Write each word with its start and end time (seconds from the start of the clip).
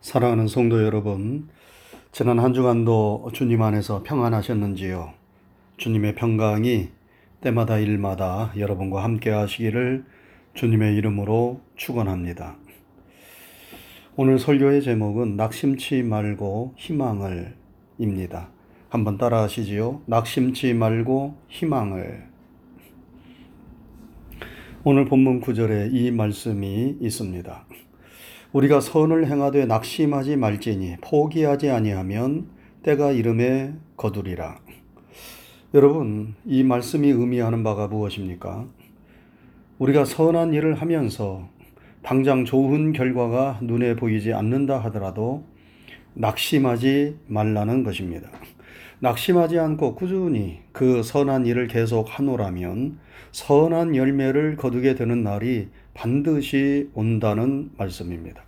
사랑하는 0.00 0.46
성도 0.46 0.84
여러분, 0.84 1.48
지난 2.12 2.38
한 2.38 2.54
주간도 2.54 3.30
주님 3.32 3.62
안에서 3.62 4.02
평안하셨는지요? 4.04 5.12
주님의 5.78 6.14
평강이 6.14 6.88
때마다 7.40 7.78
일마다 7.78 8.52
여러분과 8.56 9.02
함께 9.02 9.30
하시기를 9.30 10.04
주님의 10.54 10.94
이름으로 10.96 11.60
축원합니다. 11.76 12.56
오늘 14.16 14.38
설교의 14.38 14.82
제목은 14.82 15.36
낙심치 15.36 16.02
말고 16.02 16.74
희망을 16.76 17.56
입니다. 17.98 18.50
한번 18.88 19.18
따라 19.18 19.42
하시지요. 19.42 20.02
낙심치 20.06 20.72
말고 20.74 21.36
희망을. 21.48 22.26
오늘 24.84 25.04
본문 25.04 25.40
구절에 25.40 25.90
이 25.92 26.10
말씀이 26.12 26.96
있습니다. 27.00 27.66
우리가 28.56 28.80
선을 28.80 29.26
행하되 29.26 29.66
낙심하지 29.66 30.36
말지니 30.36 30.96
포기하지 31.02 31.68
아니하면 31.68 32.46
때가 32.84 33.12
이름에 33.12 33.74
거두리라. 33.98 34.58
여러분, 35.74 36.34
이 36.46 36.62
말씀이 36.62 37.06
의미하는 37.06 37.62
바가 37.62 37.88
무엇입니까? 37.88 38.64
우리가 39.78 40.06
선한 40.06 40.54
일을 40.54 40.72
하면서 40.72 41.46
당장 42.02 42.46
좋은 42.46 42.94
결과가 42.94 43.58
눈에 43.60 43.94
보이지 43.94 44.32
않는다 44.32 44.78
하더라도 44.84 45.44
낙심하지 46.14 47.18
말라는 47.26 47.84
것입니다. 47.84 48.30
낙심하지 49.00 49.58
않고 49.58 49.96
꾸준히 49.96 50.60
그 50.72 51.02
선한 51.02 51.44
일을 51.44 51.68
계속 51.68 52.06
하노라면 52.08 53.00
선한 53.32 53.96
열매를 53.96 54.56
거두게 54.56 54.94
되는 54.94 55.22
날이 55.22 55.68
반드시 55.92 56.88
온다는 56.94 57.70
말씀입니다. 57.76 58.45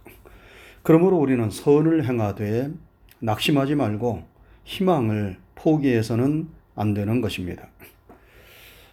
그러므로 0.88 1.18
우리는 1.18 1.50
선을 1.50 2.06
행하되 2.06 2.70
낙심하지 3.18 3.74
말고 3.74 4.22
희망을 4.64 5.36
포기해서는 5.54 6.48
안 6.74 6.94
되는 6.94 7.20
것입니다. 7.20 7.68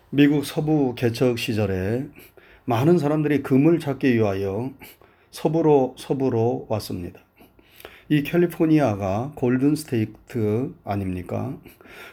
미국 0.10 0.46
서부 0.46 0.94
개척 0.96 1.40
시절에 1.40 2.06
많은 2.66 2.98
사람들이 2.98 3.44
금을 3.44 3.80
찾기 3.80 4.14
위하여 4.14 4.74
서부로 5.32 5.96
서부로 5.98 6.66
왔습니다. 6.68 7.22
이 8.10 8.24
캘리포니아가 8.24 9.32
Golden 9.36 9.78
State 9.78 10.74
아닙니까? 10.84 11.58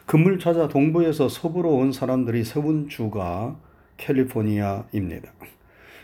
금을 0.06 0.38
찾아 0.38 0.68
동부에서 0.68 1.28
서부로 1.28 1.74
온 1.74 1.90
사람들이 1.90 2.44
세운 2.44 2.88
주가 2.88 3.58
캘리포니아입니다. 3.96 5.32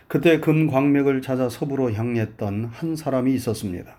그때 0.09 0.41
금 0.41 0.67
광맥을 0.69 1.21
찾아 1.23 1.49
서부로 1.49 1.93
향했던 1.93 2.71
한 2.73 2.97
사람이 2.97 3.35
있었습니다. 3.35 3.97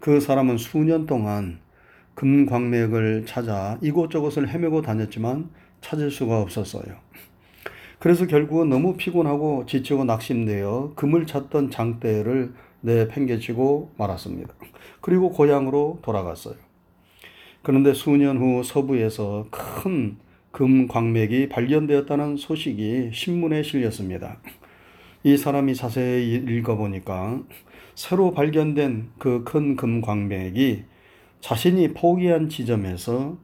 그 0.00 0.20
사람은 0.20 0.56
수년 0.56 1.06
동안 1.06 1.60
금 2.14 2.46
광맥을 2.46 3.26
찾아 3.26 3.78
이곳저곳을 3.82 4.48
헤매고 4.48 4.82
다녔지만 4.82 5.50
찾을 5.80 6.10
수가 6.10 6.40
없었어요. 6.40 6.84
그래서 7.98 8.26
결국은 8.26 8.68
너무 8.68 8.96
피곤하고 8.96 9.66
지치고 9.66 10.04
낙심되어 10.04 10.92
금을 10.96 11.26
찾던 11.26 11.70
장대를 11.70 12.52
내팽개치고 12.80 13.92
말았습니다. 13.96 14.54
그리고 15.00 15.30
고향으로 15.30 16.00
돌아갔어요. 16.02 16.56
그런데 17.62 17.94
수년 17.94 18.38
후 18.38 18.62
서부에서 18.62 19.46
큰 19.50 20.24
금 20.54 20.86
광맥이 20.86 21.48
발견되었다는 21.48 22.36
소식이 22.36 23.10
신문에 23.12 23.64
실렸습니다. 23.64 24.38
이 25.24 25.36
사람이 25.38 25.74
자세히 25.74 26.34
읽어보니까 26.34 27.42
새로 27.94 28.32
발견된 28.32 29.10
그 29.18 29.42
큰 29.44 29.74
금 29.76 30.00
광맥이 30.02 30.84
자신이 31.40 31.94
포기한 31.94 32.48
지점에서 32.48 33.38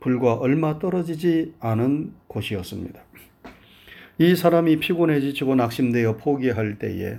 불과 0.00 0.34
얼마 0.34 0.78
떨어지지 0.78 1.54
않은 1.60 2.12
곳이었습니다. 2.28 3.00
이 4.18 4.36
사람이 4.36 4.78
피곤해 4.78 5.20
지치고 5.20 5.56
낙심되어 5.56 6.18
포기할 6.18 6.78
때에 6.78 7.18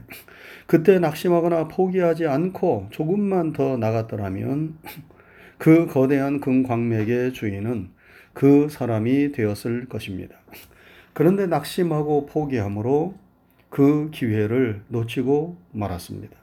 그때 0.66 0.98
낙심하거나 1.00 1.68
포기하지 1.68 2.26
않고 2.28 2.88
조금만 2.92 3.52
더 3.52 3.76
나갔더라면 3.76 4.78
그 5.58 5.88
거대한 5.88 6.40
금광맥의 6.40 7.34
주인은 7.34 7.90
그 8.34 8.70
사람이 8.70 9.34
되었을 9.34 9.88
것입니다. 9.90 10.38
그런데 11.14 11.48
낙심하고 11.48 12.28
포기함으로 12.28 13.16
그 13.76 14.10
기회를 14.10 14.84
놓치고 14.88 15.58
말았습니다. 15.74 16.34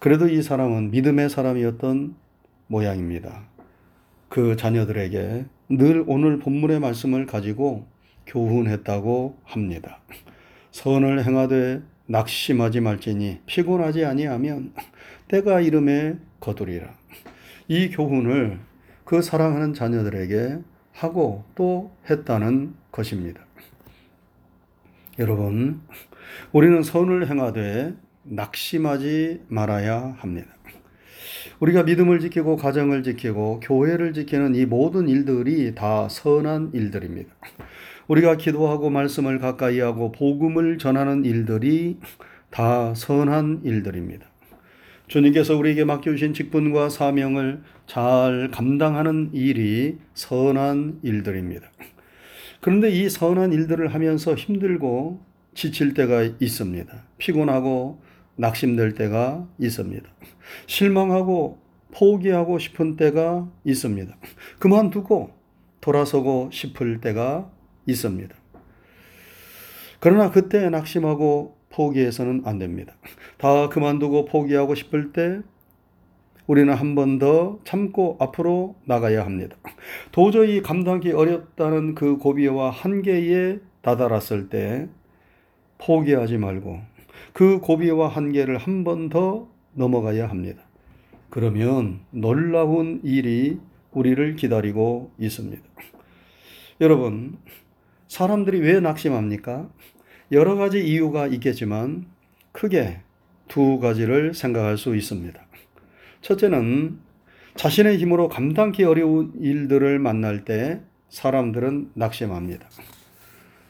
그래도 0.00 0.26
이 0.26 0.42
사람은 0.42 0.90
믿음의 0.90 1.30
사람이었던 1.30 2.16
모양입니다. 2.66 3.44
그 4.28 4.56
자녀들에게 4.56 5.44
늘 5.68 6.04
오늘 6.08 6.40
본문의 6.40 6.80
말씀을 6.80 7.26
가지고 7.26 7.86
교훈했다고 8.26 9.38
합니다. 9.44 10.00
선을 10.72 11.24
행하되 11.24 11.82
낙심하지 12.06 12.80
말지니 12.80 13.42
피곤하지 13.46 14.04
아니하면 14.06 14.72
때가 15.28 15.60
이름에 15.60 16.16
거두리라. 16.40 16.96
이 17.68 17.90
교훈을 17.90 18.58
그 19.04 19.22
사랑하는 19.22 19.72
자녀들에게 19.72 20.58
하고 20.94 21.44
또 21.54 21.92
했다는 22.10 22.74
것입니다. 22.90 23.45
여러분, 25.18 25.80
우리는 26.52 26.82
선을 26.82 27.30
행하되 27.30 27.94
낙심하지 28.24 29.44
말아야 29.48 30.14
합니다. 30.18 30.48
우리가 31.58 31.84
믿음을 31.84 32.20
지키고 32.20 32.56
가정을 32.56 33.02
지키고 33.02 33.60
교회를 33.60 34.12
지키는 34.12 34.54
이 34.54 34.66
모든 34.66 35.08
일들이 35.08 35.74
다 35.74 36.06
선한 36.10 36.72
일들입니다. 36.74 37.34
우리가 38.08 38.36
기도하고 38.36 38.90
말씀을 38.90 39.38
가까이 39.38 39.80
하고 39.80 40.12
복음을 40.12 40.76
전하는 40.76 41.24
일들이 41.24 41.98
다 42.50 42.94
선한 42.94 43.62
일들입니다. 43.64 44.26
주님께서 45.08 45.56
우리에게 45.56 45.84
맡겨주신 45.84 46.34
직분과 46.34 46.90
사명을 46.90 47.62
잘 47.86 48.50
감당하는 48.52 49.30
일이 49.32 49.96
선한 50.12 51.00
일들입니다. 51.02 51.68
그런데 52.60 52.90
이 52.90 53.08
선한 53.08 53.52
일들을 53.52 53.92
하면서 53.94 54.34
힘들고 54.34 55.20
지칠 55.54 55.94
때가 55.94 56.22
있습니다. 56.40 57.04
피곤하고 57.18 58.00
낙심될 58.36 58.94
때가 58.94 59.48
있습니다. 59.58 60.08
실망하고 60.66 61.58
포기하고 61.92 62.58
싶은 62.58 62.96
때가 62.96 63.50
있습니다. 63.64 64.16
그만두고 64.58 65.30
돌아서고 65.80 66.50
싶을 66.52 67.00
때가 67.00 67.50
있습니다. 67.86 68.34
그러나 70.00 70.30
그때 70.30 70.68
낙심하고 70.68 71.56
포기해서는 71.70 72.42
안 72.44 72.58
됩니다. 72.58 72.94
다 73.38 73.68
그만두고 73.68 74.26
포기하고 74.26 74.74
싶을 74.74 75.12
때 75.12 75.40
우리는 76.46 76.72
한 76.72 76.94
번 76.94 77.18
더 77.18 77.58
참고 77.64 78.16
앞으로 78.20 78.76
나가야 78.84 79.24
합니다. 79.24 79.56
도저히 80.12 80.62
감당하기 80.62 81.12
어렵다는 81.12 81.94
그 81.94 82.18
고비와 82.18 82.70
한계에 82.70 83.58
다다랐을 83.82 84.48
때 84.48 84.88
포기하지 85.78 86.38
말고 86.38 86.80
그 87.32 87.58
고비와 87.60 88.08
한계를 88.08 88.58
한 88.58 88.84
번 88.84 89.08
더 89.08 89.48
넘어가야 89.74 90.28
합니다. 90.28 90.62
그러면 91.30 92.00
놀라운 92.10 93.00
일이 93.02 93.58
우리를 93.92 94.36
기다리고 94.36 95.10
있습니다. 95.18 95.62
여러분, 96.80 97.38
사람들이 98.08 98.60
왜 98.60 98.80
낙심합니까? 98.80 99.68
여러 100.32 100.54
가지 100.56 100.86
이유가 100.86 101.26
있겠지만 101.26 102.06
크게 102.52 103.00
두 103.48 103.78
가지를 103.78 104.34
생각할 104.34 104.76
수 104.78 104.94
있습니다. 104.96 105.40
첫째는 106.26 106.98
자신의 107.54 107.98
힘으로 107.98 108.28
감당기 108.28 108.82
어려운 108.82 109.32
일들을 109.40 110.00
만날 110.00 110.44
때 110.44 110.80
사람들은 111.08 111.92
낙심합니다. 111.94 112.66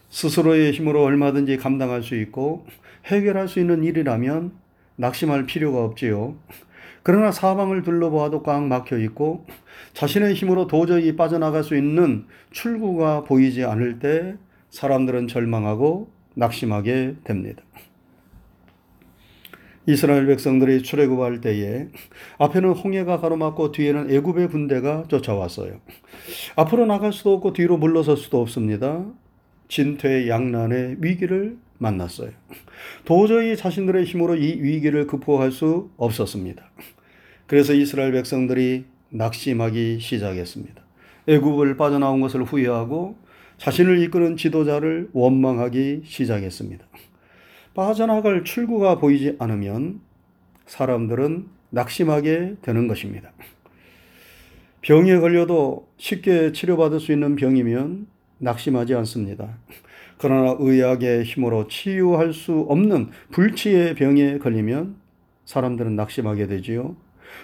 스스로의 0.09 0.73
힘으로 0.73 1.03
얼마든지 1.03 1.59
감당할 1.59 2.03
수 2.03 2.17
있고 2.17 2.65
해결할 3.05 3.49
수 3.49 3.61
있는 3.61 3.85
일이라면 3.85 4.53
낙심할 4.97 5.45
필요가 5.45 5.85
없지요. 5.85 6.39
그러나 7.03 7.31
사방을 7.31 7.83
둘러보아도 7.83 8.43
꽉 8.43 8.65
막혀 8.65 9.01
있고 9.01 9.45
자신의 9.93 10.33
힘으로 10.33 10.67
도저히 10.67 11.15
빠져나갈 11.15 11.63
수 11.63 11.77
있는 11.77 12.25
출구가 12.53 13.25
보이지 13.25 13.65
않을 13.65 13.99
때 13.99 14.37
사람들은 14.71 15.29
절망하고 15.29 16.11
낙심하게 16.33 17.17
됩니다. 17.23 17.63
이스라엘 19.87 20.27
백성들이 20.27 20.83
출애굽할 20.83 21.41
때에 21.41 21.89
앞에는 22.39 22.71
홍해가 22.73 23.21
가로막고 23.21 23.73
뒤에는 23.73 24.11
애굽의 24.11 24.49
군대가 24.49 25.05
쫓아왔어요. 25.09 25.81
앞으로 26.57 26.87
나갈 26.87 27.13
수도 27.13 27.33
없고 27.35 27.53
뒤로 27.53 27.77
물러설 27.77 28.17
수도 28.17 28.41
없습니다. 28.41 29.07
진퇴 29.69 30.29
양난의 30.29 30.97
위기를 31.01 31.57
만났어요. 31.79 32.31
도저히 33.05 33.57
자신들의 33.57 34.05
힘으로 34.05 34.37
이 34.37 34.61
위기를 34.61 35.07
극복할 35.07 35.53
수 35.53 35.91
없었습니다. 35.97 36.65
그래서 37.47 37.73
이스라엘 37.73 38.13
백성들이 38.13 38.85
낙심하기 39.11 40.01
시작했습니다. 40.01 40.83
애굽을 41.29 41.77
빠져나온 41.77 42.21
것을 42.21 42.43
후회하고 42.45 43.17
자신을 43.59 44.03
이끄는 44.03 44.37
지도자를 44.37 45.11
원망하기 45.13 46.03
시작했습니다. 46.05 46.87
빠져나갈 47.77 48.43
출구가 48.43 48.99
보이지 48.99 49.37
않으면 49.39 50.01
사람들은 50.65 51.47
낙심하게 51.69 52.57
되는 52.63 52.89
것입니다. 52.89 53.33
병에 54.81 55.19
걸려도 55.19 55.87
쉽게 55.99 56.53
치료받을 56.53 57.01
수 57.01 57.13
있는 57.13 57.37
병이면 57.37 58.07
낙심하지 58.39 58.95
않습니다. 58.95 59.59
그러나 60.17 60.57
의학의 60.59 61.25
힘으로 61.25 61.69
치유할 61.69 62.33
수 62.33 62.61
없는 62.69 63.11
불치의 63.33 63.95
병에 63.95 64.39
걸리면 64.39 64.97
사람들은 65.45 65.97
낙심하게 65.97 66.47
되지요. 66.47 66.97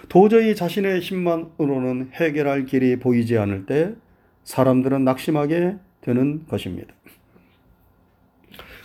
도저히 0.09 0.55
자신의 0.55 1.01
힘만으로는 1.01 2.09
해결할 2.13 2.65
길이 2.65 2.97
보이지 2.97 3.37
않을 3.37 3.67
때 3.67 3.93
사람들은 4.45 5.03
낙심하게 5.03 5.75
되는 6.01 6.47
것입니다. 6.47 6.91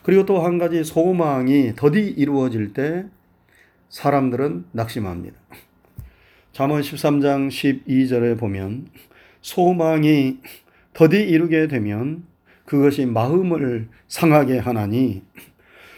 그리고 0.03 0.25
또 0.25 0.41
한 0.41 0.59
가지 0.59 0.85
소망이 0.85 1.75
더디 1.77 2.00
이루어질 2.00 2.73
때 2.73 3.06
사람들은 3.89 4.67
낙심합니다. 4.73 5.37
잠언 6.53 6.81
13장 6.81 7.49
12절에 7.49 8.39
보면 8.39 8.89
소망이 9.41 10.39
더디 10.93 11.17
이루게 11.29 11.69
되면 11.69 12.25
그것이 12.65 13.06
마음을 13.06 13.89
상하게 14.09 14.59
하나니 14.59 15.23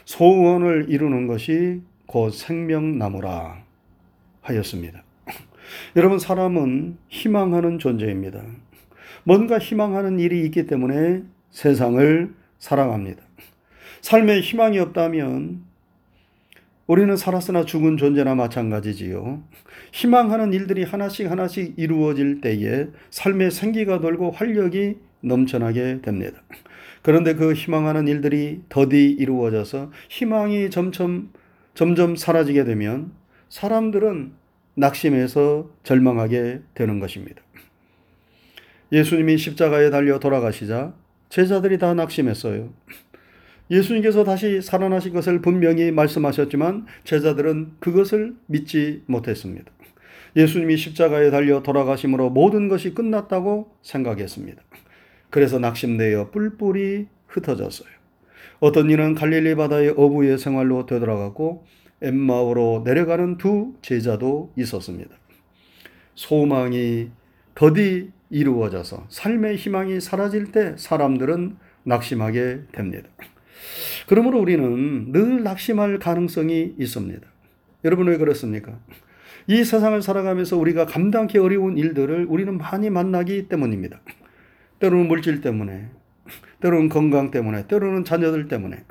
소원을 0.05 0.87
이루는 0.89 1.27
것이 1.27 1.81
곧 2.07 2.31
생명나무라 2.31 3.63
하였습니다. 4.43 5.03
여러분 5.97 6.19
사람은 6.19 6.99
희망하는 7.09 7.79
존재입니다. 7.79 8.43
뭔가 9.25 9.59
희망하는 9.59 10.19
일이 10.19 10.45
있기 10.45 10.67
때문에 10.67 11.23
세상을 11.51 12.35
살아갑니다. 12.59 13.23
삶에 14.01 14.41
희망이 14.41 14.79
없다면 14.79 15.63
우리는 16.87 17.17
살았으나 17.17 17.65
죽은 17.65 17.97
존재나 17.97 18.35
마찬가지지요. 18.35 19.43
희망하는 19.93 20.53
일들이 20.53 20.83
하나씩 20.83 21.31
하나씩 21.31 21.75
이루어질 21.77 22.41
때에 22.41 22.89
삶의 23.11 23.53
생기가 23.53 24.01
돌고 24.01 24.33
활력이 24.33 24.97
넘쳐나게 25.21 26.01
됩니다. 26.03 26.43
그런데 27.03 27.35
그 27.35 27.53
희망하는 27.53 28.09
일들이 28.09 28.63
더디 28.69 29.11
이루어져서 29.13 29.93
희망이 30.09 30.71
점점 30.71 31.31
점점 31.75 32.17
사라지게 32.17 32.65
되면 32.65 33.13
사람들은 33.49 34.33
낙심해서 34.75 35.71
절망하게 35.83 36.61
되는 36.75 37.01
것입니다. 37.01 37.43
예수님이 38.93 39.39
십자가에 39.39 39.91
달려 39.91 40.19
돌아가시자 40.19 40.93
제자들이 41.29 41.79
다 41.79 41.95
낙심했어요. 41.95 42.73
예수님께서 43.71 44.25
다시 44.25 44.61
살아나신 44.61 45.13
것을 45.13 45.41
분명히 45.41 45.93
말씀하셨지만 45.93 46.87
제자들은 47.05 47.73
그것을 47.79 48.35
믿지 48.47 49.03
못했습니다. 49.07 49.71
예수님이 50.37 50.77
십자가에 50.77 51.31
달려 51.31 51.63
돌아가심으로 51.63 52.31
모든 52.31 52.69
것이 52.69 52.95
끝났다고 52.95 53.71
생각했습니다. 53.83 54.63
그래서 55.31 55.59
낙심되어 55.59 56.31
뿔뿔이 56.31 57.07
흩어졌어요. 57.29 57.89
어떤 58.59 58.91
이는 58.91 59.15
갈릴리 59.15 59.55
바다의 59.55 59.95
어부의 59.97 60.39
생활로 60.39 60.87
되돌아갔고 60.87 61.65
엠마오로 62.03 62.83
내려가는 62.85 63.39
두 63.39 63.75
제자도 63.83 64.53
있었습니다. 64.57 65.11
소망이 66.15 67.11
더디 67.55 68.11
이루어져서 68.31 69.07
삶의 69.09 69.57
희망이 69.57 70.01
사라질 70.01 70.53
때 70.53 70.75
사람들은 70.77 71.57
낙심하게 71.85 72.63
됩니다. 72.73 73.09
그러므로 74.07 74.41
우리는 74.41 75.13
늘 75.13 75.43
낙심할 75.43 75.99
가능성이 75.99 76.75
있습니다. 76.79 77.27
여러분 77.85 78.09
왜 78.09 78.17
그렇습니까? 78.17 78.79
이 79.47 79.65
세상을 79.65 80.01
살아가면서 80.03 80.57
우리가 80.57 80.87
감당하기 80.87 81.39
어려운 81.39 81.79
일들을 81.79 82.27
우리는 82.29 82.57
많이 82.59 82.91
만나기 82.91 83.49
때문입니다. 83.49 84.01
때로는 84.79 85.09
물질 85.09 85.41
때문에, 85.41 85.89
때로는 86.61 86.89
건강 86.89 87.31
때문에, 87.31 87.67
때로는 87.67 88.05
자녀들 88.05 88.49
때문에, 88.49 88.85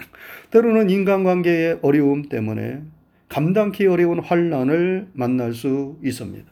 때로는 0.52 0.90
인간관계의 0.90 1.80
어려움 1.82 2.24
때문에 2.24 2.82
감당기 3.30 3.86
어려운 3.86 4.20
환란을 4.20 5.10
만날 5.14 5.54
수 5.54 5.98
있습니다. 6.04 6.46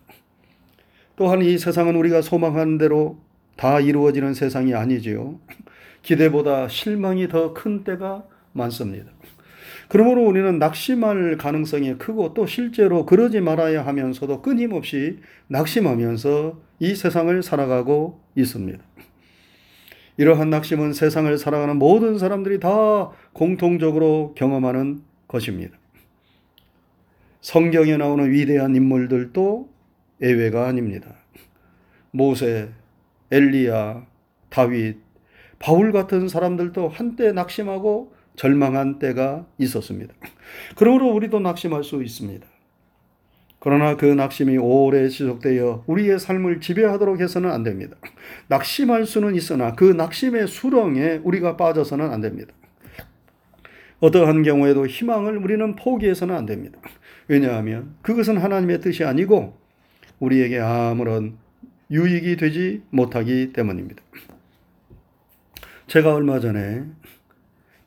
또한 1.16 1.42
이 1.42 1.58
세상은 1.58 1.96
우리가 1.96 2.22
소망하는 2.22 2.78
대로 2.78 3.20
다 3.56 3.80
이루어지는 3.80 4.36
세상이 4.36 4.76
아니지요. 4.76 5.40
기대보다 6.08 6.70
실망이 6.70 7.28
더 7.28 7.54
큰 7.54 7.84
때가 7.84 8.24
많습니다. 8.54 9.12
그러므로 9.90 10.26
우리는 10.26 10.58
낙심할 10.58 11.38
가능성이 11.38 11.98
크고 11.98 12.34
또 12.34 12.46
실제로 12.46 13.06
그러지 13.06 13.42
말아야 13.42 13.86
하면서도 13.86 14.42
끊임없이 14.42 15.20
낙심하면서 15.48 16.62
이 16.80 16.96
세상을 16.96 17.44
살아가고 17.44 18.22
있습니다. 18.36 18.82
이러한 20.16 20.50
낙심은 20.50 20.94
세상을 20.94 21.38
살아가는 21.38 21.76
모든 21.76 22.18
사람들이 22.18 22.62
다 22.62 23.12
공통적으로 23.34 24.34
경험하는 24.36 25.02
것입니다. 25.28 25.78
성경에 27.42 27.98
나오는 27.98 28.32
위대한 28.32 28.76
인물들도 28.78 29.70
예외가 30.22 30.68
아닙니다. 30.68 31.16
모세, 32.12 32.70
엘리야, 33.30 34.06
다윗, 34.50 35.07
바울 35.60 35.92
같은 35.92 36.28
사람들도 36.28 36.90
한때 36.90 37.32
낙심하고 37.32 38.14
절망한 38.36 39.00
때가 39.00 39.46
있었습니다. 39.58 40.14
그러므로 40.76 41.10
우리도 41.10 41.40
낙심할 41.40 41.84
수 41.84 42.04
있습니다. 42.04 42.46
그러나 43.60 43.98
그 43.98 44.06
낙심이 44.06 44.58
오래 44.58 45.10
지속되어 45.10 45.84
우리의 45.88 46.20
삶을 46.20 46.62
지배하도록 46.62 47.20
해서는 47.20 47.52
안 47.52 47.64
됩니다. 47.64 47.98
낙심할 48.48 49.06
수는 49.06 49.36
있으나 49.36 49.74
그 49.74 49.84
낙심의 49.84 50.48
수렁에 50.48 51.22
우리가 51.24 51.58
빠져서는 51.58 52.12
안 52.12 52.22
됩니다. 52.22 52.54
어떠한 54.00 54.44
경우에도 54.44 54.86
희망을 54.86 55.38
우리는 55.38 55.76
포기해서는 55.76 56.36
안 56.36 56.46
됩니다. 56.46 56.80
왜냐하면 57.28 57.96
그것은 58.04 58.38
하나님의 58.38 58.80
뜻이 58.80 59.04
아니고 59.04 59.58
우리에게 60.20 60.60
아무런 60.60 61.38
유익이 61.90 62.38
되지 62.38 62.84
못하기 62.92 63.54
때문입니다. 63.54 64.04
제가 65.88 66.14
얼마 66.16 66.42
전에 66.42 66.84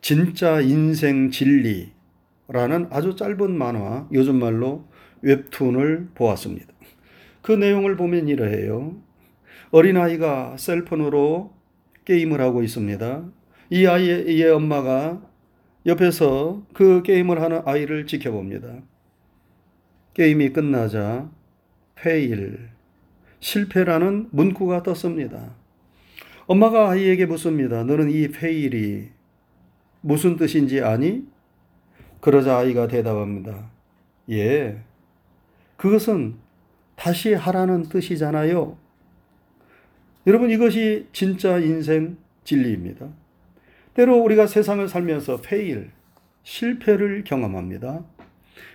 진짜 0.01 0.59
인생 0.59 1.29
진리라는 1.29 2.87
아주 2.89 3.15
짧은 3.15 3.55
만화, 3.55 4.07
요즘 4.11 4.39
말로 4.39 4.87
웹툰을 5.21 6.09
보았습니다. 6.15 6.67
그 7.43 7.51
내용을 7.51 7.97
보면 7.97 8.27
이러해요. 8.27 8.99
어린아이가 9.69 10.57
셀폰으로 10.57 11.53
게임을 12.05 12.41
하고 12.41 12.63
있습니다. 12.63 13.23
이 13.69 13.85
아이의 13.85 14.49
엄마가 14.49 15.21
옆에서 15.85 16.65
그 16.73 17.03
게임을 17.03 17.39
하는 17.39 17.61
아이를 17.65 18.07
지켜봅니다. 18.07 18.81
게임이 20.15 20.53
끝나자 20.53 21.29
fail, 21.93 22.69
실패라는 23.39 24.29
문구가 24.31 24.81
떴습니다. 24.81 25.60
엄마가 26.47 26.89
아이에게 26.89 27.25
묻습니다. 27.25 27.83
너는 27.83 28.09
이 28.09 28.27
fail이 28.29 29.09
무슨 30.01 30.35
뜻인지 30.35 30.81
아니? 30.81 31.25
그러자 32.19 32.57
아이가 32.57 32.87
대답합니다. 32.87 33.69
예. 34.29 34.81
그것은 35.77 36.35
다시 36.95 37.33
하라는 37.33 37.83
뜻이잖아요. 37.83 38.77
여러분 40.27 40.51
이것이 40.51 41.07
진짜 41.13 41.57
인생 41.57 42.17
진리입니다. 42.43 43.07
때로 43.93 44.17
우리가 44.17 44.47
세상을 44.47 44.87
살면서 44.87 45.41
fail, 45.41 45.91
실패를 46.43 47.23
경험합니다. 47.23 48.05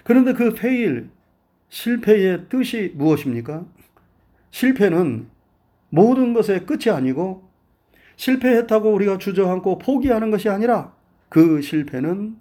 그런데 0.05 0.33
그 0.33 0.55
페일, 0.55 1.09
실패의 1.69 2.49
뜻이 2.49 2.93
무엇입니까? 2.97 3.65
실패는 4.51 5.29
모든 5.91 6.35
것의 6.35 6.67
끝이 6.67 6.91
아니고 6.91 7.49
실패했다고 8.17 8.93
우리가 8.93 9.19
주저앉고 9.19 9.79
포기하는 9.79 10.31
것이 10.31 10.49
아니라 10.49 10.93
그 11.29 11.61
실패는 11.61 12.37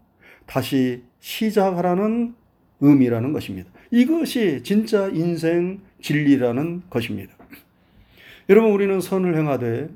다시 0.46 1.04
시작하라는 1.20 2.36
의미라는 2.82 3.34
것입니다. 3.34 3.70
이것이 3.92 4.62
진짜 4.64 5.08
인생 5.08 5.82
진리라는 6.02 6.84
것입니다. 6.90 7.34
여러분, 8.50 8.72
우리는 8.72 9.00
선을 9.02 9.38
행하되 9.38 9.90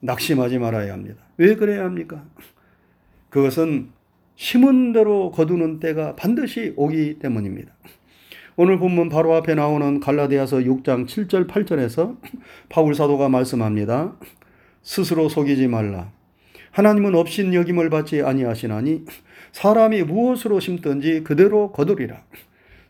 낙심하지 0.00 0.58
말아야 0.58 0.92
합니다. 0.92 1.22
왜 1.36 1.54
그래야 1.54 1.84
합니까? 1.84 2.24
그것은 3.30 3.90
심은 4.36 4.92
대로 4.92 5.30
거두는 5.30 5.80
때가 5.80 6.16
반드시 6.16 6.72
오기 6.76 7.18
때문입니다. 7.18 7.72
오늘 8.56 8.78
본문 8.78 9.08
바로 9.08 9.34
앞에 9.34 9.54
나오는 9.54 10.00
갈라디아서 10.00 10.58
6장 10.58 11.06
7절 11.06 11.48
8절에서 11.48 12.16
바울 12.68 12.94
사도가 12.94 13.28
말씀합니다. 13.28 14.16
스스로 14.88 15.28
속이지 15.28 15.68
말라. 15.68 16.10
하나님은 16.70 17.14
없인 17.14 17.52
여김을 17.52 17.90
받지 17.90 18.22
아니하시나니 18.22 19.04
사람이 19.52 20.02
무엇으로 20.04 20.60
심든지 20.60 21.24
그대로 21.24 21.72
거두리라. 21.72 22.24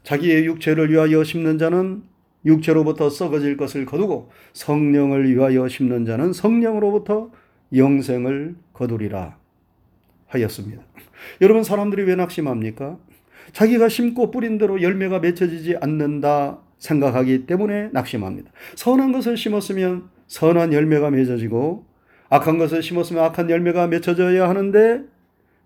자기의 0.04 0.46
육체를 0.46 0.92
위하여 0.92 1.24
심는 1.24 1.58
자는 1.58 2.04
육체로부터 2.44 3.10
썩어질 3.10 3.56
것을 3.56 3.84
거두고 3.84 4.30
성령을 4.52 5.28
위하여 5.28 5.66
심는 5.66 6.04
자는 6.06 6.32
성령으로부터 6.32 7.32
영생을 7.74 8.54
거두리라 8.74 9.36
하였습니다. 10.28 10.84
여러분 11.40 11.64
사람들이 11.64 12.04
왜 12.04 12.14
낙심합니까? 12.14 12.96
자기가 13.52 13.88
심고 13.88 14.30
뿌린 14.30 14.56
대로 14.56 14.80
열매가 14.82 15.18
맺혀지지 15.18 15.78
않는다 15.80 16.60
생각하기 16.78 17.46
때문에 17.46 17.88
낙심합니다. 17.92 18.52
선한 18.76 19.10
것을 19.10 19.36
심었으면 19.36 20.10
선한 20.28 20.72
열매가 20.72 21.10
맺어지고 21.10 21.87
악한 22.30 22.58
것을 22.58 22.82
심었으면 22.82 23.24
악한 23.24 23.50
열매가 23.50 23.86
맺혀져야 23.86 24.48
하는데 24.48 25.04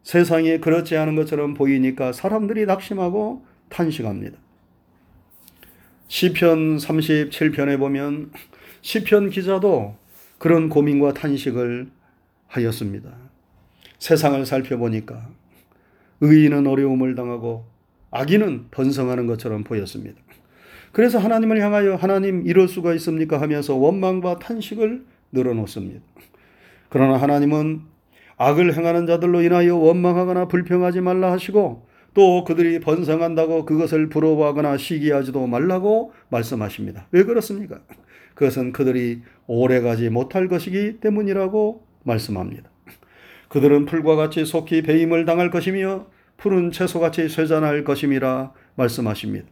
세상이 0.02 0.58
그렇지 0.58 0.96
않은 0.96 1.16
것처럼 1.16 1.54
보이니까 1.54 2.12
사람들이 2.12 2.66
낙심하고 2.66 3.44
탄식합니다. 3.68 4.38
시편 6.08 6.76
37편에 6.76 7.78
보면 7.78 8.30
시편 8.82 9.30
기자도 9.30 9.96
그런 10.38 10.68
고민과 10.68 11.14
탄식을 11.14 11.88
하였습니다. 12.48 13.10
세상을 13.98 14.44
살펴보니까 14.44 15.30
의인은 16.20 16.66
어려움을 16.66 17.14
당하고 17.14 17.64
악인은 18.10 18.66
번성하는 18.70 19.26
것처럼 19.26 19.64
보였습니다. 19.64 20.20
그래서 20.92 21.18
하나님을 21.18 21.60
향하여 21.60 21.94
하나님 21.94 22.46
이럴 22.46 22.68
수가 22.68 22.92
있습니까 22.94 23.40
하면서 23.40 23.74
원망과 23.74 24.38
탄식을 24.38 25.06
늘어놓습니다. 25.32 26.00
그러나 26.92 27.16
하나님은 27.16 27.80
악을 28.36 28.76
행하는 28.76 29.06
자들로 29.06 29.40
인하여 29.40 29.76
원망하거나 29.76 30.48
불평하지 30.48 31.00
말라 31.00 31.32
하시고 31.32 31.86
또 32.12 32.44
그들이 32.44 32.80
번성한다고 32.80 33.64
그것을 33.64 34.10
부러워하거나 34.10 34.76
시기하지도 34.76 35.46
말라고 35.46 36.12
말씀하십니다. 36.28 37.06
왜 37.10 37.24
그렇습니까? 37.24 37.80
그것은 38.34 38.72
그들이 38.72 39.22
오래가지 39.46 40.10
못할 40.10 40.48
것이기 40.48 41.00
때문이라고 41.00 41.86
말씀합니다. 42.04 42.68
그들은 43.48 43.86
풀과 43.86 44.16
같이 44.16 44.44
속히 44.44 44.82
배임을 44.82 45.24
당할 45.24 45.50
것이며 45.50 46.08
푸른 46.36 46.72
채소같이 46.72 47.30
쇠잔할 47.30 47.84
것임이라 47.84 48.52
말씀하십니다. 48.74 49.46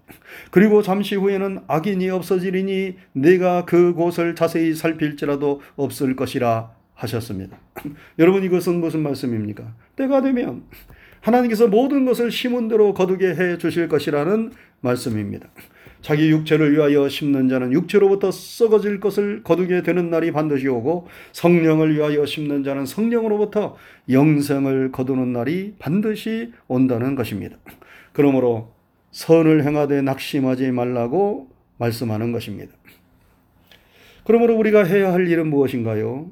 그리고 0.51 0.83
잠시 0.83 1.15
후에는 1.15 1.61
악인이 1.69 2.11
없어지리니 2.11 2.97
내가 3.13 3.65
그곳을 3.65 4.35
자세히 4.35 4.75
살필지라도 4.75 5.63
없을 5.77 6.17
것이라 6.17 6.80
하셨습니다. 7.01 7.59
여러분 8.19 8.45
이것은 8.45 8.81
무슨 8.81 9.03
말씀입니까? 9.03 9.75
때가 9.97 10.23
되면 10.23 10.65
하나님께서 11.21 11.69
모든 11.69 12.05
것을 12.05 12.31
심은 12.31 12.69
대로 12.69 12.95
거두게 12.95 13.35
해 13.35 13.59
주실 13.59 13.89
것이라는 13.89 14.53
말씀입니다. 14.81 15.49
자기 16.01 16.31
육체를 16.31 16.73
위하여 16.73 17.09
심는 17.11 17.49
자는 17.49 17.73
육체로부터 17.73 18.31
썩어질 18.31 19.01
것을 19.01 19.43
거두게 19.43 19.83
되는 19.83 20.09
날이 20.09 20.33
반드시 20.33 20.67
오고 20.67 21.09
성령을 21.33 21.95
위하여 21.95 22.25
심는 22.25 22.65
자는 22.65 22.87
성령으로부터 22.87 23.77
영생을 24.09 24.93
거두는 24.93 25.35
날이 25.35 25.75
반드시 25.79 26.53
온다는 26.69 27.17
것입니다. 27.17 27.59
그러므로 28.13 28.73
선을 29.11 29.65
행하되 29.65 30.01
낙심하지 30.01 30.71
말라고 30.71 31.51
말씀하는 31.77 32.33
것입니다. 32.33 32.73
그러므로 34.25 34.57
우리가 34.57 34.85
해야 34.85 35.13
할 35.13 35.29
일은 35.29 35.49
무엇인가요? 35.49 36.31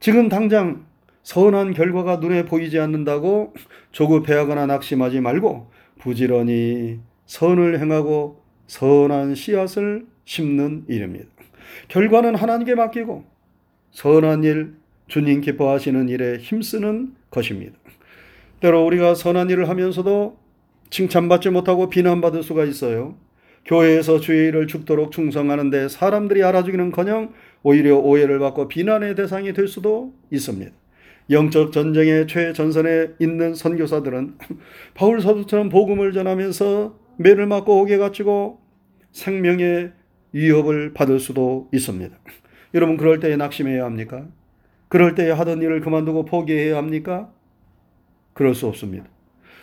지금 0.00 0.28
당장 0.28 0.86
선한 1.24 1.74
결과가 1.74 2.16
눈에 2.16 2.44
보이지 2.44 2.78
않는다고 2.78 3.52
조급해하거나 3.92 4.66
낙심하지 4.66 5.20
말고 5.20 5.70
부지런히 5.98 7.00
선을 7.26 7.80
행하고 7.80 8.40
선한 8.66 9.34
씨앗을 9.34 10.06
심는 10.24 10.84
일입니다. 10.88 11.26
결과는 11.88 12.34
하나님께 12.34 12.74
맡기고 12.74 13.24
선한 13.90 14.44
일, 14.44 14.74
주님 15.08 15.40
기뻐하시는 15.40 16.08
일에 16.08 16.38
힘쓰는 16.38 17.14
것입니다. 17.30 17.76
때로 18.60 18.84
우리가 18.86 19.14
선한 19.14 19.50
일을 19.50 19.68
하면서도 19.68 20.38
칭찬받지 20.90 21.50
못하고 21.50 21.88
비난받을 21.88 22.42
수가 22.42 22.64
있어요. 22.64 23.16
교회에서 23.68 24.18
주의 24.18 24.48
일을 24.48 24.66
죽도록 24.66 25.12
충성하는데 25.12 25.88
사람들이 25.88 26.42
알아주기는 26.42 26.90
커녕 26.90 27.34
오히려 27.62 27.96
오해를 27.98 28.38
받고 28.38 28.68
비난의 28.68 29.14
대상이 29.14 29.52
될 29.52 29.68
수도 29.68 30.14
있습니다. 30.30 30.72
영적 31.30 31.72
전쟁의 31.72 32.26
최전선에 32.26 33.10
있는 33.18 33.54
선교사들은 33.54 34.38
바울 34.94 35.20
사도처럼 35.20 35.68
복음을 35.68 36.12
전하면서 36.12 36.98
매를 37.18 37.46
맞고 37.46 37.82
옥에 37.82 37.98
갇히고 37.98 38.58
생명의 39.12 39.92
위협을 40.32 40.94
받을 40.94 41.20
수도 41.20 41.68
있습니다. 41.72 42.16
여러분 42.72 42.96
그럴 42.96 43.20
때에 43.20 43.36
낙심해야 43.36 43.84
합니까? 43.84 44.26
그럴 44.88 45.14
때에 45.14 45.30
하던 45.30 45.60
일을 45.60 45.82
그만두고 45.82 46.24
포기해야 46.24 46.78
합니까? 46.78 47.30
그럴 48.32 48.54
수 48.54 48.66
없습니다. 48.66 49.04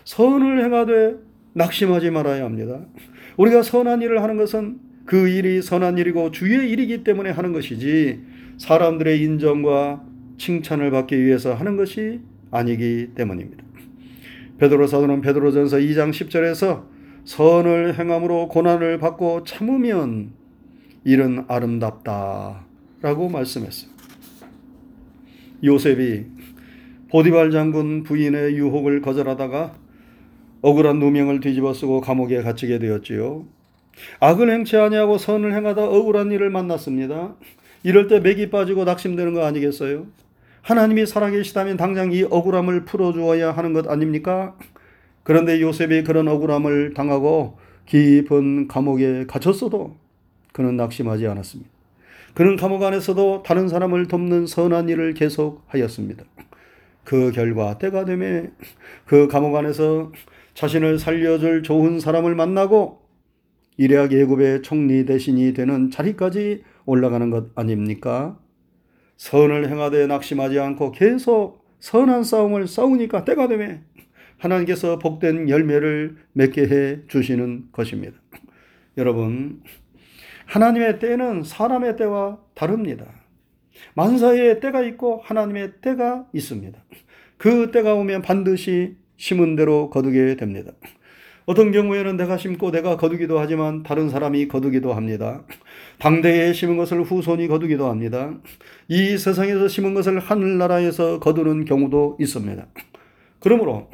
선을 0.03 0.63
행하되 0.63 1.15
낙심하지 1.53 2.11
말아야 2.11 2.43
합니다. 2.43 2.81
우리가 3.37 3.63
선한 3.63 4.01
일을 4.01 4.21
하는 4.23 4.37
것은 4.37 4.79
그 5.05 5.27
일이 5.27 5.61
선한 5.61 5.97
일이고 5.97 6.31
주의 6.31 6.69
일이기 6.69 7.03
때문에 7.03 7.29
하는 7.29 7.53
것이지 7.53 8.21
사람들의 8.57 9.21
인정과 9.21 10.03
칭찬을 10.37 10.91
받기 10.91 11.23
위해서 11.23 11.53
하는 11.53 11.77
것이 11.77 12.21
아니기 12.51 13.09
때문입니다. 13.15 13.63
베드로 14.57 14.87
사도는 14.87 15.21
베드로전서 15.21 15.77
2장 15.77 16.11
10절에서 16.11 16.85
선을 17.25 17.99
행함으로 17.99 18.47
고난을 18.47 18.99
받고 18.99 19.43
참으면 19.43 20.31
일은 21.03 21.45
아름답다라고 21.47 23.29
말씀했어요. 23.31 23.91
요셉이 25.63 26.25
보디발 27.09 27.51
장군 27.51 28.03
부인의 28.03 28.55
유혹을 28.55 29.01
거절하다가 29.01 29.84
억울한 30.65 30.97
누명을 30.97 31.41
뒤집어 31.41 31.75
쓰고 31.75 32.01
감옥에 32.01 32.41
갇히게 32.41 32.79
되었지요. 32.79 33.45
악을 34.19 34.49
행치 34.49 34.75
아니하고 34.75 35.19
선을 35.19 35.53
행하다 35.53 35.85
억울한 35.85 36.31
일을 36.31 36.49
만났습니다. 36.49 37.35
이럴 37.83 38.07
때 38.07 38.19
맥이 38.19 38.49
빠지고 38.49 38.83
낙심되는 38.83 39.35
거 39.35 39.45
아니겠어요? 39.45 40.07
하나님이 40.63 41.05
살아계시다면 41.05 41.77
당장 41.77 42.11
이 42.11 42.23
억울함을 42.23 42.85
풀어주어야 42.85 43.51
하는 43.51 43.73
것 43.73 43.87
아닙니까? 43.87 44.57
그런데 45.21 45.61
요셉이 45.61 46.03
그런 46.03 46.27
억울함을 46.27 46.95
당하고 46.95 47.59
깊은 47.85 48.67
감옥에 48.67 49.25
갇혔어도 49.27 49.95
그는 50.51 50.77
낙심하지 50.77 51.27
않았습니다. 51.27 51.69
그는 52.33 52.55
감옥 52.55 52.81
안에서도 52.81 53.43
다른 53.45 53.67
사람을 53.67 54.07
돕는 54.07 54.47
선한 54.47 54.89
일을 54.89 55.13
계속하였습니다. 55.13 56.23
그 57.03 57.31
결과 57.31 57.77
때가 57.77 58.03
되매 58.05 58.49
그 59.05 59.27
감옥 59.27 59.55
안에서 59.55 60.11
자신을 60.55 60.99
살려줄 60.99 61.63
좋은 61.63 61.99
사람을 61.99 62.33
만나고 62.33 63.01
이레학 63.77 64.13
예굽의 64.13 64.63
총리 64.63 65.05
대신이 65.05 65.53
되는 65.53 65.91
자리까지 65.91 66.63
올라가는 66.85 67.29
것 67.29 67.51
아닙니까? 67.55 68.39
선을 69.17 69.69
행하되 69.69 70.07
낙심하지 70.07 70.59
않고 70.59 70.91
계속 70.91 71.65
선한 71.79 72.23
싸움을 72.23 72.67
싸우니까 72.67 73.25
때가 73.25 73.47
되매 73.47 73.81
하나님께서 74.37 74.97
복된 74.97 75.49
열매를 75.49 76.17
맺게 76.33 76.67
해 76.67 76.99
주시는 77.07 77.69
것입니다. 77.71 78.17
여러분, 78.97 79.61
하나님의 80.45 80.99
때는 80.99 81.43
사람의 81.43 81.97
때와 81.97 82.39
다릅니다. 82.53 83.05
만사의 83.93 84.61
때가 84.61 84.83
있고 84.83 85.21
하나님의 85.25 85.81
때가 85.81 86.27
있습니다. 86.33 86.81
그 87.37 87.71
때가 87.71 87.93
오면 87.95 88.21
반드시 88.21 88.95
심은 89.17 89.55
대로 89.55 89.89
거두게 89.89 90.35
됩니다. 90.35 90.71
어떤 91.45 91.71
경우에는 91.71 92.17
내가 92.17 92.37
심고 92.37 92.71
내가 92.71 92.97
거두기도 92.97 93.39
하지만 93.39 93.83
다른 93.83 94.09
사람이 94.09 94.47
거두기도 94.47 94.93
합니다. 94.93 95.43
당대에 95.99 96.53
심은 96.53 96.75
것을 96.77 97.03
후손이 97.03 97.47
거두기도 97.47 97.87
합니다. 97.87 98.33
이 98.87 99.17
세상에서 99.17 99.67
심은 99.67 99.93
것을 99.93 100.19
하늘나라에서 100.19 101.19
거두는 101.19 101.65
경우도 101.65 102.17
있습니다. 102.19 102.65
그러므로 103.39 103.91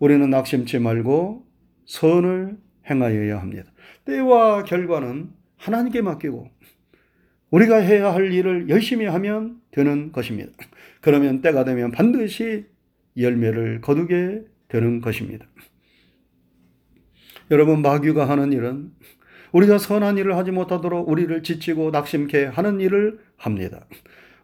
우리는 0.00 0.28
낙심치 0.28 0.80
말고 0.80 1.46
선을 1.86 2.56
행하여야 2.90 3.40
합니다. 3.40 3.70
때와 4.04 4.64
결과는 4.64 5.30
하나님께 5.56 6.02
맡기고 6.02 6.48
우리가 7.50 7.76
해야 7.76 8.12
할 8.12 8.32
일을 8.32 8.68
열심히 8.68 9.06
하면 9.06 9.60
되는 9.70 10.10
것입니다. 10.12 10.50
그러면 11.00 11.40
때가 11.42 11.64
되면 11.64 11.92
반드시 11.92 12.66
열매를 13.16 13.80
거두게 13.80 14.42
되는 14.68 15.00
것입니다. 15.00 15.46
여러분 17.50 17.82
마귀가 17.82 18.28
하는 18.28 18.52
일은 18.52 18.92
우리가 19.52 19.78
선한 19.78 20.18
일을 20.18 20.36
하지 20.36 20.50
못하도록 20.50 21.08
우리를 21.08 21.42
지치고 21.42 21.90
낙심케 21.90 22.44
하는 22.46 22.80
일을 22.80 23.18
합니다. 23.36 23.86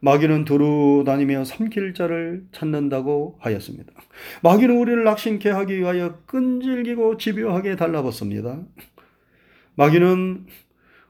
마귀는 0.01 0.45
두루 0.45 1.03
다니며 1.07 1.45
삼킬 1.45 1.95
자를 1.95 2.45
찾는다고 2.53 3.39
하였습니다. 3.41 3.93
마귀는 4.43 4.77
우리를 4.77 5.03
낙심케 5.05 5.51
하기 5.51 5.79
위하여 5.79 6.21
끈질기고 6.27 7.17
집요하게 7.17 7.77
달라붙습니다. 7.77 8.63
마귀는 9.77 10.47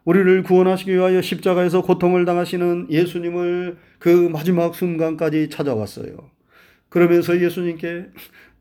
우리를 0.05 0.43
구원하시기 0.43 0.93
위하여 0.93 1.23
십자가에서 1.23 1.83
고통을 1.83 2.25
당하시는 2.25 2.89
예수님을 2.91 3.79
그 3.99 4.29
마지막 4.33 4.75
순간까지 4.75 5.51
찾아왔어요. 5.51 6.31
그러면서 6.89 7.41
예수님께 7.41 8.07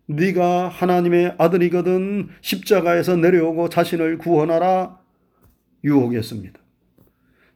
네가 0.08 0.70
하나님의 0.70 1.36
아들이거든 1.38 2.30
십자가에서 2.42 3.16
내려오고 3.16 3.70
자신을 3.70 4.18
구원하라 4.18 5.00
유혹했습니다. 5.84 6.60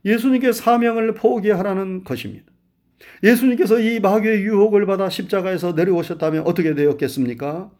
예수님께 0.05 0.51
사명을 0.51 1.13
포기하라는 1.13 2.03
것입니다. 2.03 2.45
예수님께서 3.23 3.79
이 3.79 3.99
마귀의 3.99 4.43
유혹을 4.43 4.85
받아 4.85 5.09
십자가에서 5.09 5.73
내려오셨다면 5.73 6.43
어떻게 6.47 6.73
되었겠습니까? 6.73 7.71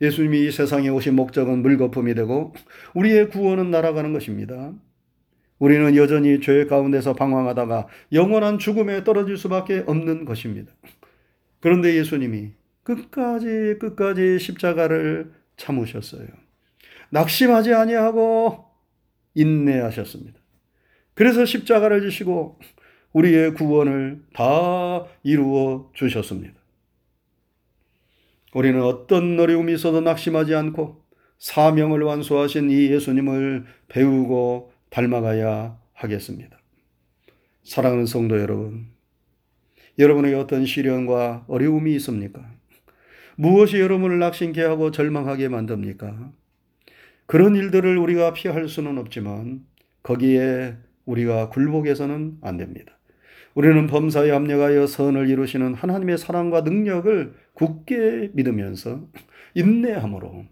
예수님이 0.00 0.46
이 0.46 0.50
세상에 0.50 0.88
오신 0.88 1.14
목적은 1.14 1.62
물거품이 1.62 2.14
되고 2.14 2.54
우리의 2.94 3.28
구원은 3.28 3.70
날아가는 3.70 4.12
것입니다. 4.12 4.72
우리는 5.58 5.96
여전히 5.96 6.40
죄 6.40 6.66
가운데서 6.66 7.14
방황하다가 7.14 7.88
영원한 8.12 8.58
죽음에 8.58 9.02
떨어질 9.02 9.36
수밖에 9.36 9.82
없는 9.86 10.24
것입니다. 10.24 10.72
그런데 11.60 11.96
예수님이 11.96 12.52
끝까지 12.88 13.76
끝까지 13.78 14.38
십자가를 14.38 15.34
참으셨어요. 15.58 16.26
낙심하지 17.10 17.74
아니하고 17.74 18.64
인내하셨습니다. 19.34 20.40
그래서 21.12 21.44
십자가를 21.44 22.00
지시고 22.00 22.58
우리의 23.12 23.52
구원을 23.54 24.22
다 24.32 25.04
이루어 25.22 25.90
주셨습니다. 25.92 26.54
우리는 28.54 28.80
어떤 28.82 29.38
어려움이 29.38 29.74
있어도 29.74 30.00
낙심하지 30.00 30.54
않고 30.54 31.04
사명을 31.38 32.02
완수하신 32.02 32.70
이 32.70 32.90
예수님을 32.90 33.66
배우고 33.88 34.72
닮아가야 34.88 35.78
하겠습니다. 35.92 36.58
사랑하는 37.64 38.06
성도 38.06 38.40
여러분, 38.40 38.86
여러분에게 39.98 40.36
어떤 40.36 40.64
시련과 40.64 41.44
어려움이 41.48 41.94
있습니까? 41.96 42.57
무엇이 43.40 43.78
여러분을 43.78 44.18
낙심케 44.18 44.60
하고 44.62 44.90
절망하게 44.90 45.48
만듭니까? 45.48 46.32
그런 47.26 47.54
일들을 47.54 47.96
우리가 47.96 48.32
피할 48.32 48.66
수는 48.68 48.98
없지만 48.98 49.64
거기에 50.02 50.74
우리가 51.04 51.48
굴복해서는 51.50 52.38
안 52.40 52.56
됩니다. 52.56 52.98
우리는 53.54 53.86
범사에 53.86 54.32
합력하여 54.32 54.88
선을 54.88 55.30
이루시는 55.30 55.74
하나님의 55.74 56.18
사랑과 56.18 56.62
능력을 56.62 57.32
굳게 57.54 58.30
믿으면서 58.32 59.06
인내함으로 59.54 60.46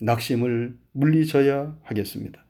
낙심을 0.00 0.76
물리쳐야 0.90 1.76
하겠습니다. 1.84 2.44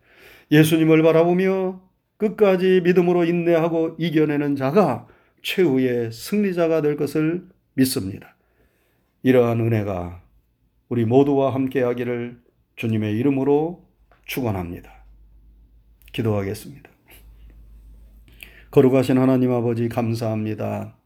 예수님을 0.51 1.03
바라보며 1.03 1.83
끝까지 2.17 2.81
믿음으로 2.83 3.25
인내하고 3.25 3.97
이겨내는 3.99 4.57
자가 4.57 5.07
최후의 5.43 6.13
승리자가 6.13 6.81
될 6.81 6.97
것을 6.97 7.45
믿습니다. 7.75 8.33
이러한 9.25 9.61
은혜가 9.61 10.21
우리 10.89 11.05
모두와 11.05 11.55
함께 11.55 11.81
하기를 11.81 12.41
주님의 12.75 13.17
이름으로 13.19 13.87
축원합니다. 14.27 15.05
기도하겠습니다. 16.13 16.91
거룩하신 18.73 19.19
하나님 19.19 19.53
아버지 19.53 19.89
감사합니다. 19.89 20.97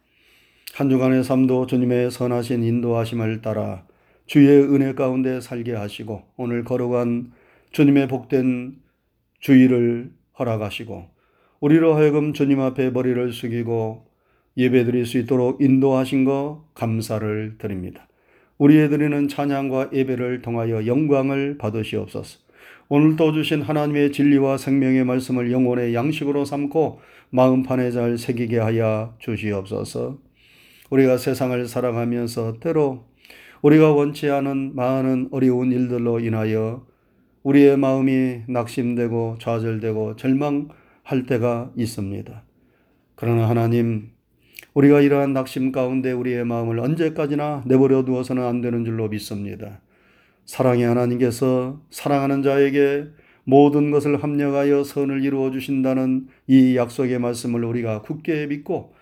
한 0.74 0.88
주간의 0.88 1.24
삶도 1.24 1.66
주님의 1.66 2.10
선하신 2.10 2.62
인도하심을 2.62 3.42
따라 3.42 3.86
주의 4.26 4.62
은혜 4.62 4.94
가운데 4.94 5.40
살게 5.42 5.74
하시고 5.74 6.22
오늘 6.36 6.64
거룩한 6.64 7.32
주님의 7.72 8.08
복된 8.08 8.76
주의를 9.40 10.12
허락하시고 10.38 11.10
우리로 11.60 11.94
하여금 11.94 12.32
주님 12.32 12.60
앞에 12.60 12.90
머리를 12.90 13.32
숙이고 13.32 14.05
예배드릴 14.56 15.06
수 15.06 15.18
있도록 15.18 15.60
인도하신 15.60 16.24
거 16.24 16.64
감사를 16.74 17.56
드립니다. 17.58 18.08
우리의 18.58 18.88
드리는 18.88 19.28
찬양과 19.28 19.90
예배를 19.92 20.42
통하여 20.42 20.86
영광을 20.86 21.58
받으시옵소서. 21.58 22.38
오늘도 22.88 23.32
주신 23.32 23.62
하나님의 23.62 24.12
진리와 24.12 24.56
생명의 24.56 25.04
말씀을 25.04 25.50
영혼의 25.50 25.94
양식으로 25.94 26.44
삼고 26.44 27.00
마음판에 27.30 27.90
잘 27.90 28.16
새기게 28.16 28.58
하여 28.58 29.14
주시옵소서. 29.18 30.18
우리가 30.90 31.18
세상을 31.18 31.66
살아가면서 31.66 32.60
때로 32.60 33.04
우리가 33.62 33.92
원치 33.92 34.30
않은 34.30 34.76
많은 34.76 35.28
어려운 35.32 35.72
일들로 35.72 36.20
인하여 36.20 36.86
우리의 37.42 37.76
마음이 37.76 38.42
낙심되고 38.48 39.38
좌절되고 39.40 40.16
절망할 40.16 41.26
때가 41.26 41.72
있습니다. 41.76 42.42
그러나 43.16 43.48
하나님, 43.48 44.10
우리가 44.76 45.00
이러한 45.00 45.32
낙심 45.32 45.72
가운데 45.72 46.12
우리의 46.12 46.44
마음을 46.44 46.78
언제까지나 46.80 47.62
내버려 47.64 48.04
두어서는 48.04 48.42
안 48.42 48.60
되는 48.60 48.84
줄로 48.84 49.08
믿습니다. 49.08 49.80
사랑의 50.44 50.84
하나님께서 50.84 51.80
사랑하는 51.88 52.42
자에게 52.42 53.06
모든 53.44 53.90
것을 53.90 54.22
합력하여 54.22 54.84
선을 54.84 55.24
이루어 55.24 55.50
주신다는 55.50 56.26
이 56.46 56.76
약속의 56.76 57.18
말씀을 57.20 57.64
우리가 57.64 58.02
굳게 58.02 58.48
믿고 58.48 58.94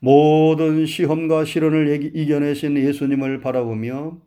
모든 0.00 0.86
시험과 0.86 1.44
시련을 1.44 2.10
이겨내신 2.12 2.76
예수님을 2.76 3.38
바라보며 3.38 4.18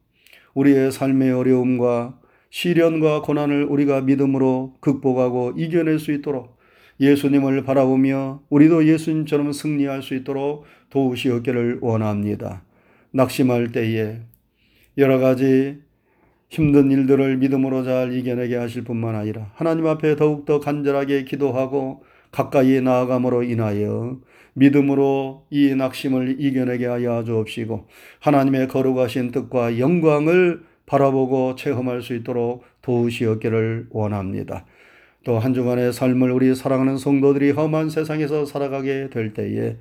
우리의 0.54 0.94
삶의 0.94 1.34
어려움과 1.34 2.22
시련과 2.52 3.22
고난을 3.24 3.66
우리가 3.66 4.00
믿음으로 4.00 4.76
극복하고 4.80 5.56
이겨낼 5.58 6.00
수 6.00 6.14
있도록 6.14 6.57
예수님을 7.00 7.64
바라보며 7.64 8.42
우리도 8.50 8.88
예수님처럼 8.88 9.52
승리할 9.52 10.02
수 10.02 10.16
있도록 10.16 10.66
도우시었기를 10.90 11.80
원합니다. 11.82 12.64
낙심할 13.12 13.72
때에 13.72 14.22
여러 14.98 15.20
가지 15.20 15.80
힘든 16.50 16.92
일들을 16.92 17.38
믿음으로 17.38 17.84
잘 17.84 18.14
이겨내게 18.14 18.56
하실 18.56 18.84
뿐만 18.84 19.16
아니라 19.16 19.52
하나님 19.56 19.86
앞에 19.86 20.16
더욱더 20.16 20.60
간절하게 20.60 21.26
기도하고 21.26 22.04
가까이 22.32 22.82
나아감으로 22.82 23.44
인하여 23.44 24.20
믿음으로 24.54 25.46
이 25.50 25.76
낙심을 25.76 26.38
이겨내게 26.40 26.88
하여 26.88 27.24
주옵시고 27.24 27.88
하나님의 28.20 28.68
거룩하신 28.70 29.32
뜻과 29.32 29.78
영광을 29.78 30.64
바라보고 30.86 31.56
체험할 31.56 32.02
수 32.02 32.16
있도록 32.16 32.64
도우시었기를 32.82 33.88
원합니다. 33.92 34.66
또 35.24 35.40
한 35.40 35.54
주간의 35.54 35.94
삶을 35.94 36.32
우리 36.32 36.56
사랑하는 36.56 36.98
성도들이 36.98 37.52
험한 37.52 37.90
세상에서 37.90 38.46
살아가게 38.46 39.10
될 39.10 39.34
때에 39.34 39.78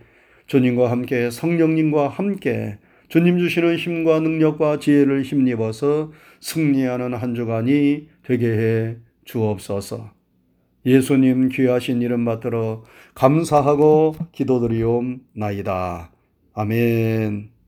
주님과 0.46 0.90
함께 0.90 1.30
성령님과 1.30 2.08
함께 2.08 2.78
주님 3.08 3.38
주시는 3.38 3.76
힘과 3.76 4.20
능력과 4.20 4.80
지혜를 4.80 5.22
힘입어서 5.22 6.12
승리하는 6.40 7.14
한 7.14 7.34
주간이 7.34 8.08
되게 8.24 8.46
해 8.48 8.96
주옵소서. 9.24 10.10
예수님 10.84 11.48
귀하신 11.48 12.00
이름 12.02 12.24
받들어 12.24 12.84
감사하고 13.14 14.14
기도드리옵나이다. 14.32 16.12
아멘. 16.54 17.55